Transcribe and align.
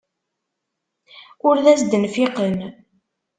Ur 1.47 1.55
d 1.63 1.65
as-d-nfiqen. 1.71 2.57